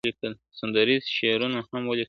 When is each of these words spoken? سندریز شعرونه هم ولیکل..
سندریز 0.59 1.03
شعرونه 1.17 1.59
هم 1.69 1.83
ولیکل.. 1.89 1.99